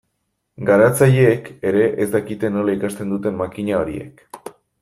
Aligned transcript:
Garatzaileek 0.69 1.51
ere 1.71 1.83
ez 2.05 2.09
dakite 2.17 2.53
nola 2.57 2.77
ikasten 2.79 3.15
duten 3.15 3.41
makina 3.43 3.81
horiek. 3.83 4.29